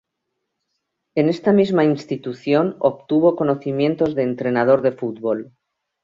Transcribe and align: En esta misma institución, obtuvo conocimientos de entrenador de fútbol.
En 1.15 1.29
esta 1.29 1.53
misma 1.53 1.83
institución, 1.83 2.75
obtuvo 2.79 3.35
conocimientos 3.35 4.15
de 4.15 4.23
entrenador 4.23 4.81
de 4.81 4.93
fútbol. 4.93 5.53